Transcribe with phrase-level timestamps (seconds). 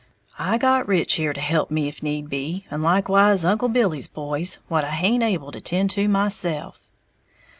[0.39, 4.57] I got Rich here to help me if need be, and likewise Uncle Billy's boys,
[4.67, 6.89] what I haint able to tend to myself."